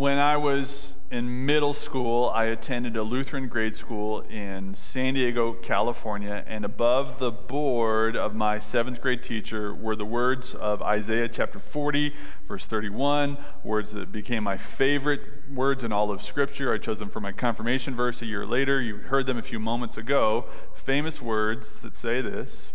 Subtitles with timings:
[0.00, 5.52] When I was in middle school, I attended a Lutheran grade school in San Diego,
[5.52, 11.28] California, and above the board of my seventh grade teacher were the words of Isaiah
[11.28, 12.14] chapter 40,
[12.48, 15.20] verse 31, words that became my favorite
[15.52, 16.72] words in all of Scripture.
[16.72, 18.80] I chose them for my confirmation verse a year later.
[18.80, 20.46] You heard them a few moments ago.
[20.72, 22.70] Famous words that say this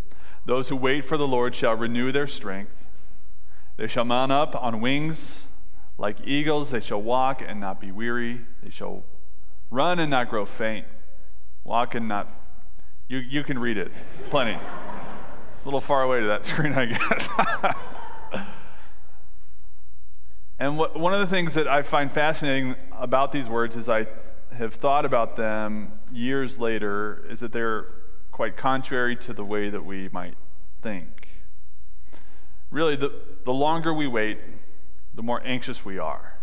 [0.46, 2.86] Those who wait for the Lord shall renew their strength,
[3.78, 5.40] they shall mount up on wings
[5.98, 8.42] like eagles, they shall walk and not be weary.
[8.62, 9.04] They shall
[9.72, 10.86] run and not grow faint.
[11.64, 12.30] Walk and not.
[13.08, 13.92] You, you can read it.
[14.30, 14.58] Plenty.
[15.54, 17.30] It's a little far away to that screen, I guess.
[20.60, 24.08] and what, one of the things that I find fascinating about these words is I
[24.54, 27.88] have thought about them years later is that they're
[28.32, 30.36] quite contrary to the way that we might
[30.82, 31.30] think.
[32.70, 33.14] Really, the,
[33.46, 34.40] the longer we wait,
[35.16, 36.34] the more anxious we are.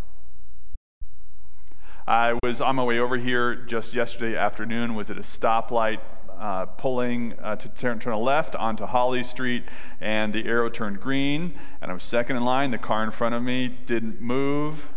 [2.07, 6.01] I was on my way over here just yesterday afternoon, was at a stoplight,
[6.37, 9.65] uh, pulling uh, to turn, turn left onto Holly Street,
[10.01, 12.73] and the arrow turned green, and I was second in line.
[12.73, 14.89] The car in front of me didn't move,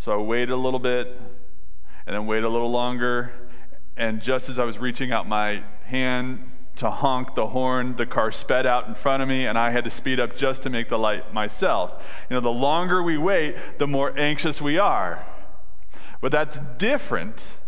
[0.00, 1.20] so I waited a little bit,
[2.06, 3.32] and then waited a little longer,
[3.96, 7.96] and just as I was reaching out my hand to honk the horn.
[7.96, 10.62] The car sped out in front of me, and I had to speed up just
[10.62, 12.02] to make the light myself.
[12.30, 15.26] You know, the longer we wait, the more anxious we are.
[16.20, 17.58] But that's different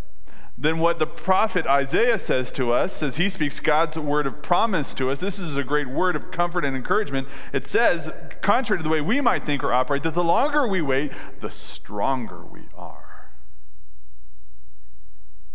[0.57, 4.95] than what the prophet Isaiah says to us as he speaks God's word of promise
[4.95, 5.19] to us.
[5.19, 7.27] This is a great word of comfort and encouragement.
[7.53, 10.81] It says, contrary to the way we might think or operate, that the longer we
[10.81, 13.33] wait, the stronger we are.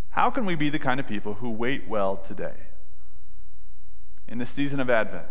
[0.09, 2.55] How can we be the kind of people who wait well today?
[4.29, 5.25] In the season of Advent.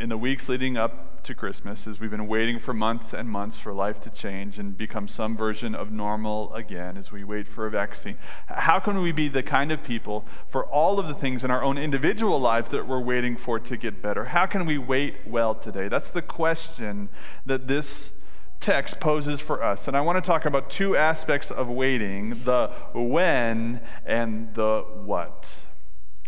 [0.00, 3.56] In the weeks leading up to Christmas, as we've been waiting for months and months
[3.56, 7.66] for life to change and become some version of normal again as we wait for
[7.66, 8.16] a vaccine,
[8.48, 11.62] how can we be the kind of people for all of the things in our
[11.62, 14.24] own individual lives that we're waiting for to get better?
[14.24, 15.86] How can we wait well today?
[15.88, 17.08] That's the question
[17.44, 18.10] that this
[18.58, 19.86] text poses for us.
[19.86, 25.54] And I want to talk about two aspects of waiting the when and the what.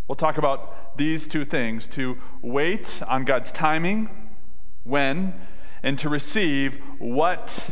[0.09, 4.09] We'll talk about these two things to wait on God's timing,
[4.83, 5.35] when,
[5.83, 7.69] and to receive what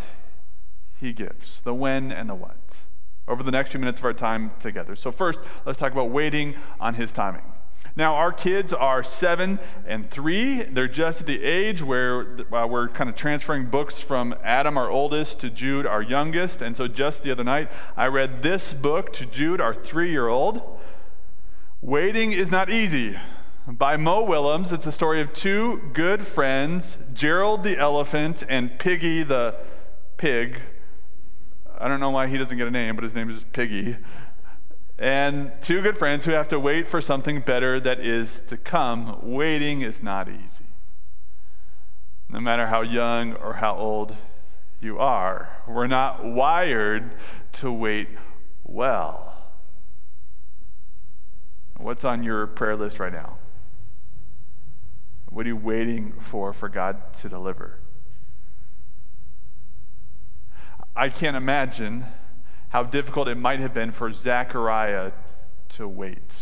[1.00, 2.76] He gives the when and the what
[3.28, 4.96] over the next few minutes of our time together.
[4.96, 7.42] So, first, let's talk about waiting on His timing.
[7.96, 10.62] Now, our kids are seven and three.
[10.62, 14.92] They're just at the age where uh, we're kind of transferring books from Adam, our
[14.92, 16.62] oldest, to Jude, our youngest.
[16.62, 20.28] And so, just the other night, I read this book to Jude, our three year
[20.28, 20.78] old.
[21.82, 23.20] Waiting is not easy.
[23.68, 29.22] By Mo Willems, it's a story of two good friends, Gerald the elephant and Piggy
[29.22, 29.56] the
[30.18, 30.62] pig.
[31.78, 33.98] I don't know why he doesn't get a name, but his name is Piggy.
[34.98, 39.20] And two good friends who have to wait for something better that is to come.
[39.22, 40.66] Waiting is not easy.
[42.28, 44.18] No matter how young or how old
[44.82, 47.14] you are, we're not wired
[47.54, 48.10] to wait
[48.64, 49.27] well.
[51.80, 53.38] What's on your prayer list right now?
[55.30, 57.80] What are you waiting for for God to deliver?
[60.96, 62.06] I can't imagine
[62.70, 65.12] how difficult it might have been for Zechariah
[65.70, 66.36] to wait.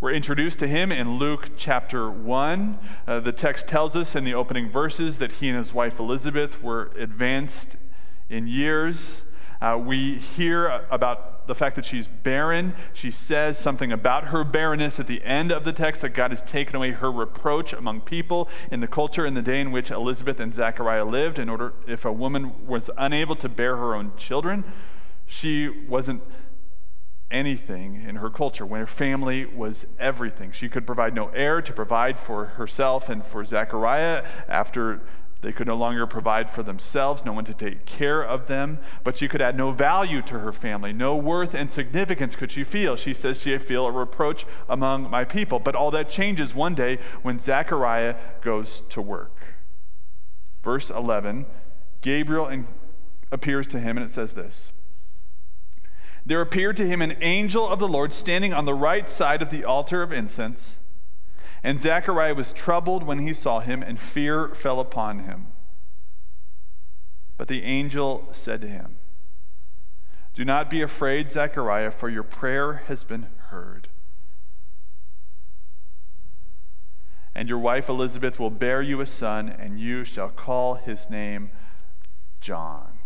[0.00, 2.78] We're introduced to him in Luke chapter 1.
[3.06, 6.62] Uh, the text tells us in the opening verses that he and his wife Elizabeth
[6.62, 7.76] were advanced
[8.30, 9.20] in years.
[9.60, 12.74] Uh, we hear about the fact that she's barren.
[12.94, 16.42] She says something about her barrenness at the end of the text that God has
[16.42, 20.38] taken away her reproach among people in the culture in the day in which Elizabeth
[20.38, 21.40] and Zechariah lived.
[21.40, 24.62] In order, if a woman was unable to bear her own children,
[25.26, 26.22] she wasn't
[27.32, 30.52] anything in her culture when her family was everything.
[30.52, 35.02] She could provide no heir to provide for herself and for Zechariah after
[35.42, 39.16] they could no longer provide for themselves, no one to take care of them, but
[39.16, 42.96] she could add no value to her family, no worth and significance could she feel.
[42.96, 45.58] She says she feel a reproach among my people.
[45.58, 49.34] But all that changes one day when Zechariah goes to work.
[50.62, 51.46] Verse 11
[52.02, 52.64] Gabriel
[53.32, 54.72] appears to him, and it says this
[56.26, 59.50] There appeared to him an angel of the Lord standing on the right side of
[59.50, 60.76] the altar of incense.
[61.62, 65.48] And Zechariah was troubled when he saw him, and fear fell upon him.
[67.36, 68.96] But the angel said to him,
[70.34, 73.88] Do not be afraid, Zechariah, for your prayer has been heard.
[77.34, 81.50] And your wife Elizabeth will bear you a son, and you shall call his name
[82.40, 82.98] John.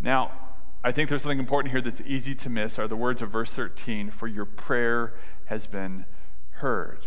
[0.00, 0.32] Now,
[0.84, 3.50] I think there's something important here that's easy to miss are the words of verse
[3.50, 5.14] 13 for your prayer
[5.46, 6.04] has been
[6.58, 7.06] heard.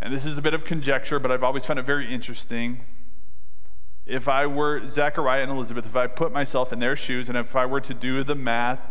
[0.00, 2.80] And this is a bit of conjecture, but I've always found it very interesting.
[4.06, 7.54] If I were Zechariah and Elizabeth, if I put myself in their shoes and if
[7.56, 8.86] I were to do the math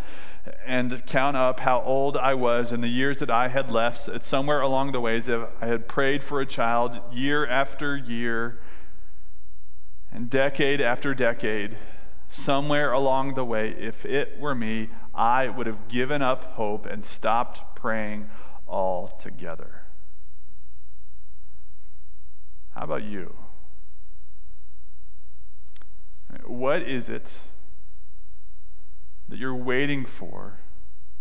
[0.65, 4.62] and count up how old I was and the years that I had left, somewhere
[4.62, 8.60] along the ways if I had prayed for a child year after year
[10.12, 11.77] and decade after decade,
[12.30, 17.03] somewhere along the way, if it were me, I would have given up hope and
[17.03, 18.30] stopped praying
[18.68, 19.84] altogether.
[22.72, 23.36] How about you?
[26.46, 27.31] What is it
[29.30, 30.60] that you're waiting for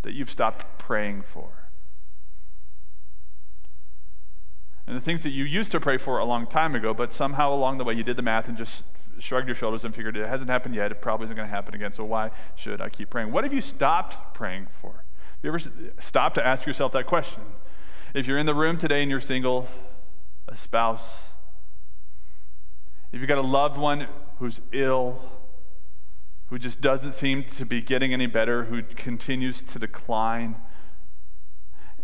[0.03, 1.69] that you've stopped praying for?
[4.87, 7.53] And the things that you used to pray for a long time ago, but somehow
[7.53, 8.85] along the way you did the math and just
[9.19, 11.75] shrugged your shoulders and figured it hasn't happened yet, it probably isn't going to happen
[11.75, 13.33] again, so why should I keep praying?
[13.33, 15.06] What have you stopped praying for?
[15.43, 15.61] You ever
[16.01, 17.43] stop to ask yourself that question?
[18.15, 19.69] If you're in the room today and you're single,
[20.49, 21.09] a spouse,
[23.13, 25.21] if you've got a loved one who's ill,
[26.49, 30.57] who just doesn't seem to be getting any better, who continues to decline,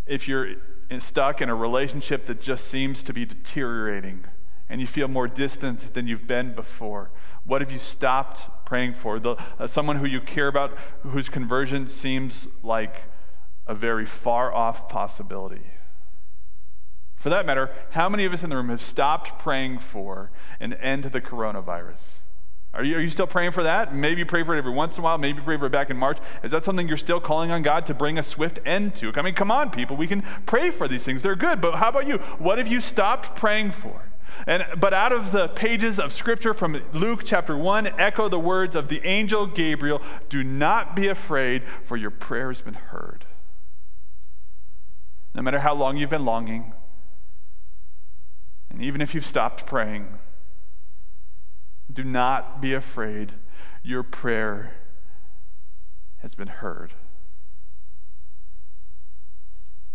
[0.07, 0.55] if you're
[0.99, 4.25] stuck in a relationship that just seems to be deteriorating,
[4.69, 7.11] and you feel more distant than you've been before?
[7.45, 9.19] What have you stopped praying for?
[9.19, 13.05] The, uh, someone who you care about, whose conversion seems like
[13.73, 15.63] a very far off possibility.
[17.17, 20.31] For that matter, how many of us in the room have stopped praying for
[20.61, 22.03] an end to the coronavirus?
[22.75, 23.95] Are you, are you still praying for that?
[23.95, 25.17] Maybe pray for it every once in a while.
[25.17, 26.19] Maybe pray for it back in March.
[26.43, 29.11] Is that something you're still calling on God to bring a swift end to?
[29.15, 29.97] I mean, come on, people.
[29.97, 31.23] We can pray for these things.
[31.23, 31.61] They're good.
[31.63, 32.19] But how about you?
[32.39, 34.03] What have you stopped praying for?
[34.47, 38.77] And, but out of the pages of Scripture from Luke chapter 1 echo the words
[38.77, 43.25] of the angel Gabriel Do not be afraid, for your prayer has been heard.
[45.35, 46.73] No matter how long you've been longing,
[48.71, 50.19] and even if you've stopped praying,
[51.93, 53.33] do not be afraid.
[53.83, 54.75] Your prayer
[56.19, 56.95] has been heard.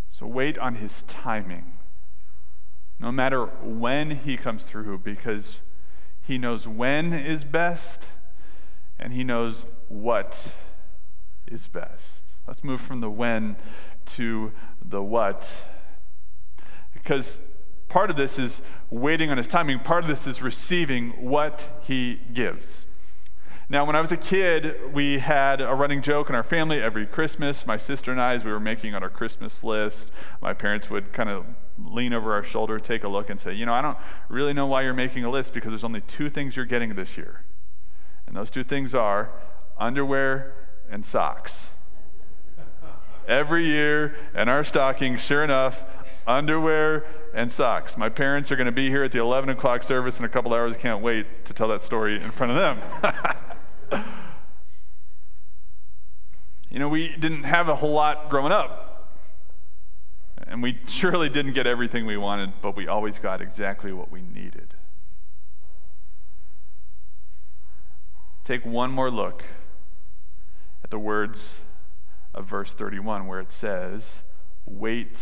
[0.10, 1.78] So wait on his timing
[3.00, 5.60] no matter when He comes through, because
[6.22, 8.10] He knows when is best
[9.00, 10.54] and He knows what
[11.46, 12.24] is best.
[12.48, 13.58] Let's move from the when
[14.16, 14.54] to
[14.84, 15.66] the what.
[16.94, 17.42] Because
[17.90, 22.22] part of this is waiting on His timing, part of this is receiving what He
[22.34, 22.86] gives.
[23.70, 27.06] Now, when I was a kid, we had a running joke in our family every
[27.06, 27.68] Christmas.
[27.68, 30.10] My sister and I, as we were making on our Christmas list,
[30.42, 31.46] my parents would kind of
[31.78, 33.98] lean over our shoulder, take a look, and say, You know, I don't
[34.30, 37.18] really know why you're making a list because there's only two things you're getting this
[37.18, 37.44] year.
[38.26, 39.32] And those two things are
[39.78, 40.54] underwear
[40.90, 41.72] and socks.
[43.28, 45.84] Every year in our stocking, sure enough,
[46.26, 47.98] underwear and socks.
[47.98, 50.54] My parents are going to be here at the 11 o'clock service in a couple
[50.54, 50.78] hours.
[50.78, 52.58] Can't wait to tell that story in front of
[53.92, 54.04] them.
[56.70, 58.84] you know, we didn't have a whole lot growing up.
[60.48, 64.22] And we surely didn't get everything we wanted, but we always got exactly what we
[64.22, 64.76] needed.
[68.46, 69.44] Take one more look
[70.82, 71.60] at the words
[72.38, 74.24] of verse 31, where it says,
[74.66, 75.18] Wait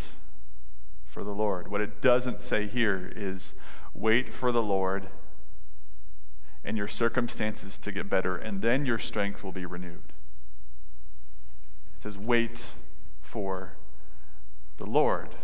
[1.05, 1.67] for the Lord.
[1.67, 3.53] What it doesn't say here is,
[3.93, 5.07] Wait for the Lord
[6.63, 10.13] and your circumstances to get better, and then your strength will be renewed.
[11.95, 12.59] It says, Wait
[13.21, 13.73] for
[14.77, 15.35] the Lord.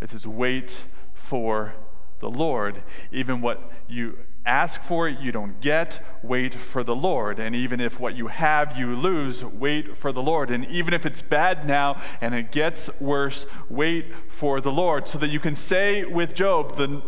[0.00, 1.74] It says, wait for
[2.20, 2.82] the Lord.
[3.12, 7.38] Even what you ask for, it, you don't get, wait for the Lord.
[7.38, 10.50] And even if what you have, you lose, wait for the Lord.
[10.50, 15.08] And even if it's bad now and it gets worse, wait for the Lord.
[15.08, 17.02] So that you can say with Job, the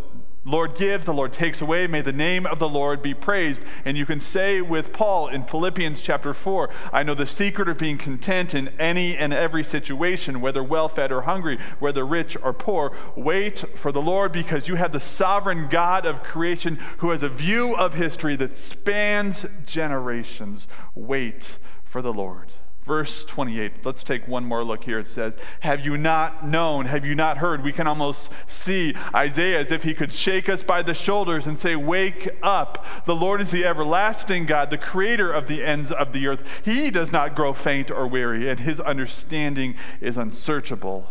[0.44, 1.86] Lord gives, the Lord takes away.
[1.86, 3.62] May the name of the Lord be praised.
[3.84, 7.78] And you can say with Paul in Philippians chapter 4 I know the secret of
[7.78, 12.52] being content in any and every situation, whether well fed or hungry, whether rich or
[12.52, 12.96] poor.
[13.14, 17.28] Wait for the Lord because you have the sovereign God of creation who has a
[17.28, 20.66] view of history that spans generations.
[20.94, 22.52] Wait for the Lord.
[22.84, 24.98] Verse 28, let's take one more look here.
[24.98, 26.86] It says, Have you not known?
[26.86, 27.62] Have you not heard?
[27.62, 31.56] We can almost see Isaiah as if he could shake us by the shoulders and
[31.56, 32.84] say, Wake up.
[33.04, 36.62] The Lord is the everlasting God, the creator of the ends of the earth.
[36.64, 41.06] He does not grow faint or weary, and his understanding is unsearchable.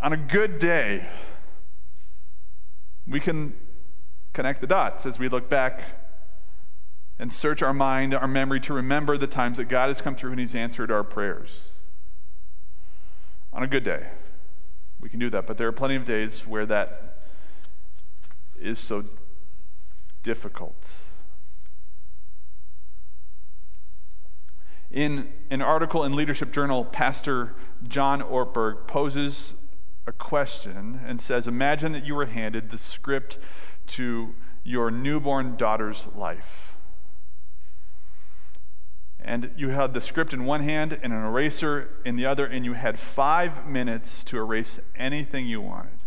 [0.00, 1.08] On a good day,
[3.04, 3.56] we can
[4.32, 6.03] connect the dots as we look back
[7.18, 10.32] and search our mind, our memory to remember the times that God has come through
[10.32, 11.50] and He's answered our prayers.
[13.52, 14.08] On a good day,
[15.00, 17.18] we can do that, but there are plenty of days where that
[18.58, 19.04] is so
[20.22, 20.88] difficult.
[24.90, 27.54] In an article in Leadership Journal, Pastor
[27.86, 29.54] John Ortberg poses
[30.06, 33.38] a question and says Imagine that you were handed the script
[33.88, 36.73] to your newborn daughter's life.
[39.24, 42.64] And you had the script in one hand and an eraser in the other, and
[42.64, 45.98] you had five minutes to erase anything you wanted.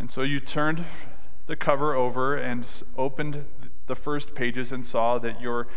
[0.00, 0.84] And so you turned
[1.46, 2.66] the cover over and
[2.98, 3.44] opened
[3.86, 5.68] the first pages and saw that your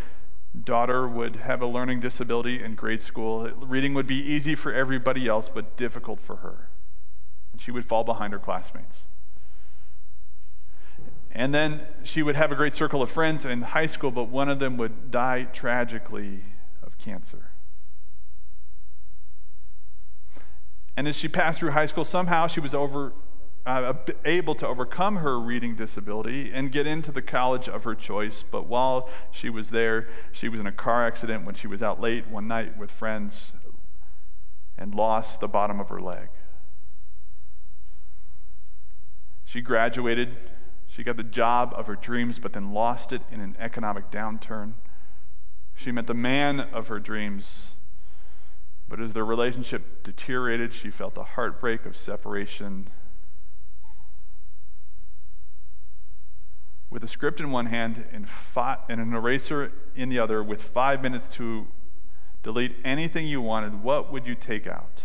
[0.64, 3.50] daughter would have a learning disability in grade school.
[3.60, 6.70] Reading would be easy for everybody else, but difficult for her.
[7.52, 9.02] And she would fall behind her classmates.
[11.36, 14.48] And then she would have a great circle of friends in high school, but one
[14.48, 16.46] of them would die tragically
[16.82, 17.50] of cancer.
[20.96, 23.12] And as she passed through high school, somehow she was over
[23.66, 28.44] uh, able to overcome her reading disability and get into the college of her choice.
[28.50, 32.00] But while she was there, she was in a car accident when she was out
[32.00, 33.52] late one night with friends
[34.78, 36.30] and lost the bottom of her leg.
[39.44, 40.38] She graduated,
[40.96, 44.76] she got the job of her dreams, but then lost it in an economic downturn.
[45.76, 47.72] She met the man of her dreams.
[48.88, 52.90] But as their relationship deteriorated, she felt the heartbreak of separation
[56.90, 60.62] with a script in one hand and, five, and an eraser in the other, with
[60.62, 61.68] five minutes to
[62.42, 65.02] delete anything you wanted, what would you take out?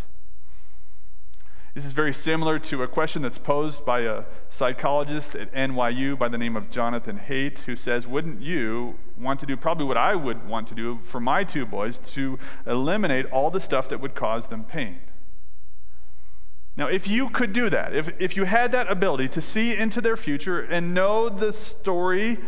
[1.73, 6.29] This is very similar to a question that's posed by a psychologist at NYU by
[6.29, 10.17] the name of Jonathan Haidt, who says, Wouldn't you want to do probably what I
[10.17, 14.17] would want to do for my two boys to eliminate all the stuff that would
[14.17, 14.99] cause them pain?
[16.77, 20.01] Now, if you could do that, if, if you had that ability to see into
[20.01, 22.39] their future and know the story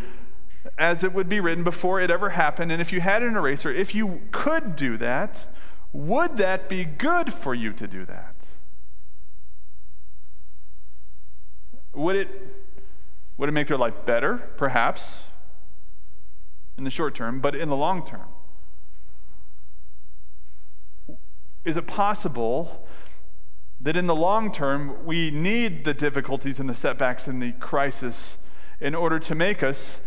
[0.76, 3.72] as it would be written before it ever happened, and if you had an eraser,
[3.72, 5.46] if you could do that,
[5.92, 8.31] would that be good for you to do that?
[11.94, 12.28] Would it,
[13.36, 14.50] would it make their life better?
[14.56, 15.16] Perhaps,
[16.78, 18.28] in the short term, but in the long term.
[21.64, 22.86] Is it possible
[23.80, 28.38] that in the long term, we need the difficulties and the setbacks and the crisis
[28.80, 30.00] in order to make us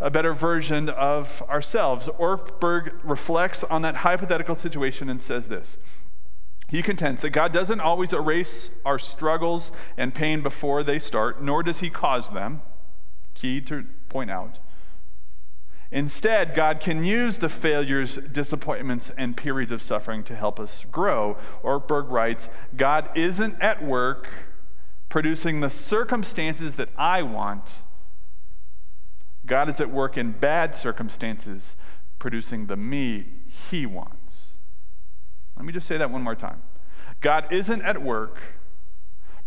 [0.00, 2.08] a better version of ourselves.
[2.18, 5.76] Ortberg reflects on that hypothetical situation and says this.
[6.72, 11.62] He contends that God doesn't always erase our struggles and pain before they start, nor
[11.62, 12.62] does He cause them.
[13.34, 14.58] Key to point out.
[15.90, 21.36] Instead, God can use the failures, disappointments, and periods of suffering to help us grow.
[21.62, 24.28] Ortberg writes God isn't at work
[25.10, 27.72] producing the circumstances that I want,
[29.44, 31.76] God is at work in bad circumstances,
[32.18, 33.26] producing the me
[33.70, 34.21] He wants.
[35.56, 36.62] Let me just say that one more time.
[37.20, 38.38] God isn't at work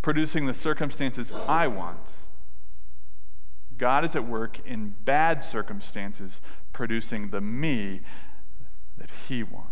[0.01, 2.11] producing the circumstances I want.
[3.77, 6.39] God is at work in bad circumstances,
[6.73, 8.01] producing the me
[8.97, 9.71] that He wants.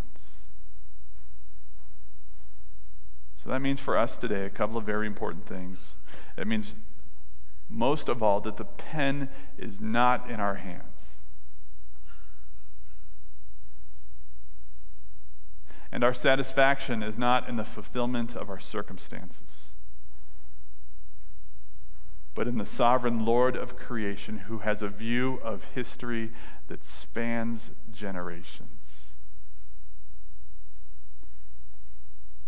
[3.42, 5.90] So that means for us today a couple of very important things.
[6.36, 6.74] It means,
[7.68, 10.93] most of all, that the pen is not in our hands.
[15.94, 19.70] And our satisfaction is not in the fulfillment of our circumstances
[22.34, 26.32] but in the sovereign Lord of creation who has a view of history
[26.66, 28.82] that spans generations.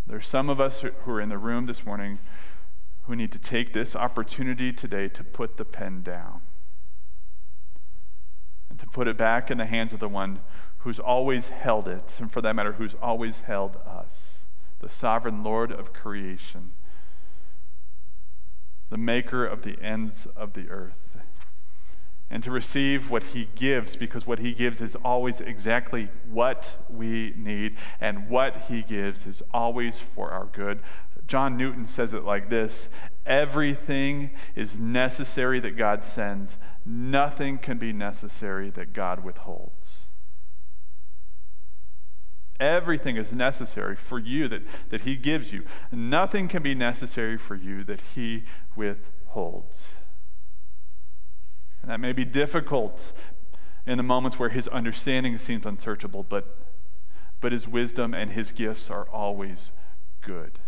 [0.06, 2.18] There are some of us who are in the room this morning
[3.02, 6.40] who need to take this opportunity today to put the pen down
[8.68, 10.40] and to put it back in the hands of the one
[10.86, 14.34] who's always held it, and for that matter, who's always held us,
[14.78, 16.70] the sovereign Lord of creation
[18.88, 21.16] the maker of the ends of the earth,
[22.30, 27.34] and to receive what he gives, because what he gives is always exactly what we
[27.36, 30.78] need, and what he gives is always for our good.
[31.26, 32.88] John Newton says it like this
[33.26, 40.05] Everything is necessary that God sends, nothing can be necessary that God withholds.
[42.58, 45.64] Everything is necessary for you that, that He gives you.
[45.92, 48.44] Nothing can be necessary for you that He
[48.74, 49.86] withholds.
[51.82, 53.12] And that may be difficult
[53.86, 56.58] in the moments where his understanding seems unsearchable, but,
[57.40, 59.70] but his wisdom and his gifts are always
[60.20, 60.58] good.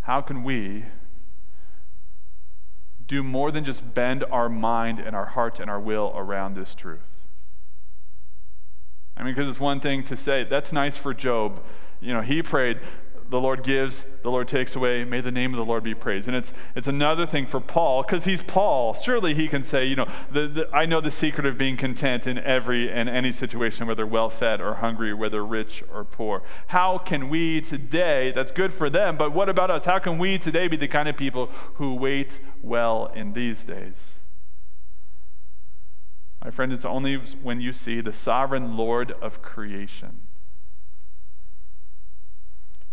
[0.00, 0.86] How can we
[3.06, 6.74] do more than just bend our mind and our heart and our will around this
[6.74, 7.17] truth?
[9.18, 11.62] I mean, because it's one thing to say, that's nice for Job.
[12.00, 12.78] You know, he prayed,
[13.30, 15.04] the Lord gives, the Lord takes away.
[15.04, 16.28] May the name of the Lord be praised.
[16.28, 18.94] And it's, it's another thing for Paul, because he's Paul.
[18.94, 22.26] Surely he can say, you know, the, the, I know the secret of being content
[22.26, 26.42] in every and any situation, whether well fed or hungry, whether rich or poor.
[26.68, 29.84] How can we today, that's good for them, but what about us?
[29.84, 34.17] How can we today be the kind of people who wait well in these days?
[36.44, 40.20] My friend, it's only when you see the sovereign Lord of creation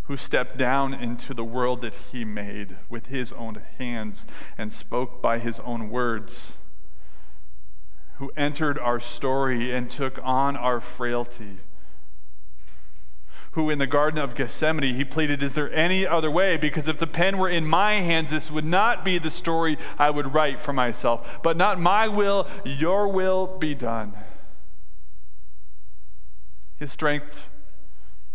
[0.05, 4.25] who stepped down into the world that he made with his own hands
[4.57, 6.53] and spoke by his own words,
[8.17, 11.59] who entered our story and took on our frailty,
[13.55, 16.57] who in the Garden of Gethsemane he pleaded, Is there any other way?
[16.57, 20.09] Because if the pen were in my hands, this would not be the story I
[20.09, 21.25] would write for myself.
[21.41, 24.11] But not my will, your will be done.
[26.75, 27.47] His strength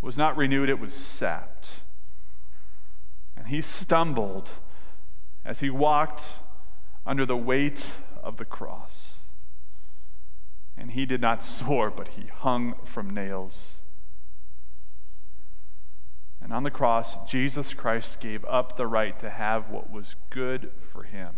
[0.00, 1.69] was not renewed, it was sapped.
[3.37, 4.53] And he stumbled
[5.45, 6.23] as he walked
[7.05, 9.17] under the weight of the cross.
[10.79, 13.80] And he did not soar, but he hung from nails.
[16.50, 20.73] And on the cross, Jesus Christ gave up the right to have what was good
[20.83, 21.37] for him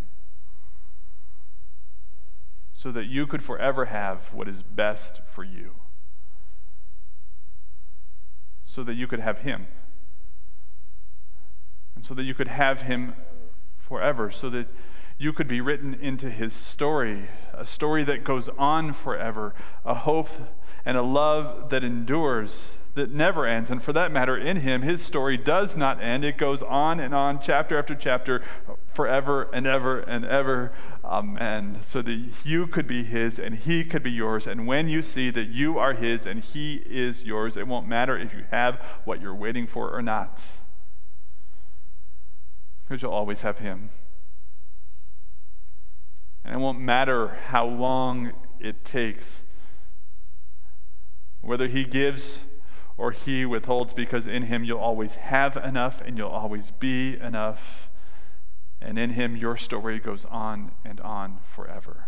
[2.72, 5.74] so that you could forever have what is best for you
[8.64, 9.66] so that you could have him.
[11.94, 13.12] And so that you could have him
[13.78, 14.66] forever, so that
[15.18, 20.30] you could be written into his story, a story that goes on forever, a hope
[20.86, 23.70] and a love that endures, that never ends.
[23.70, 26.24] And for that matter, in him, his story does not end.
[26.24, 28.42] It goes on and on, chapter after chapter,
[28.92, 30.72] forever and ever and ever.
[31.04, 31.78] Amen.
[31.82, 34.46] So that you could be His and He could be yours.
[34.46, 38.16] And when you see that you are His and He is yours, it won't matter
[38.16, 40.40] if you have what you're waiting for or not.
[42.84, 43.90] Because you'll always have Him.
[46.44, 49.44] And it won't matter how long it takes,
[51.40, 52.40] whether He gives
[52.96, 57.88] or He withholds, because in Him you'll always have enough and you'll always be enough.
[58.84, 62.06] And in him, your story goes on and on forever.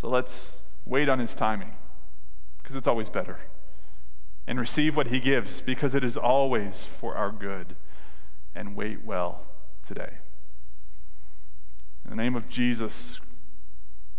[0.00, 0.52] So let's
[0.84, 1.72] wait on his timing,
[2.62, 3.40] because it's always better.
[4.46, 7.74] And receive what he gives, because it is always for our good.
[8.54, 9.46] And wait well
[9.84, 10.18] today.
[12.04, 13.20] In the name of Jesus,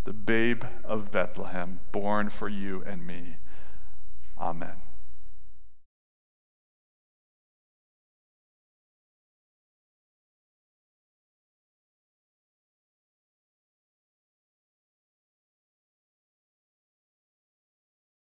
[0.04, 3.38] the babe of Bethlehem, born for you and me.
[4.38, 4.76] Amen.